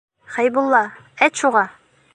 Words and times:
Хәйбулла, 0.37 0.79
әйт 1.27 1.43
шуға! 1.45 1.67